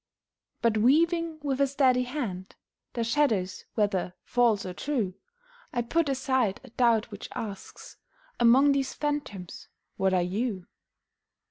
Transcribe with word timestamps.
But 0.63 0.77
weaving 0.79 1.37
with 1.43 1.61
a 1.61 1.67
steady 1.67 2.05
hand 2.05 2.55
The 2.93 3.03
shadows, 3.03 3.65
whether 3.75 4.15
false 4.23 4.65
or 4.65 4.73
true, 4.73 5.13
I 5.71 5.83
put 5.83 6.09
aside 6.09 6.59
a 6.63 6.71
doubt 6.71 7.11
which 7.11 7.29
asks 7.35 7.97
"Among 8.39 8.71
these 8.71 8.95
phantoms 8.95 9.67
what 9.97 10.15
are 10.15 10.23
you?" 10.23 10.65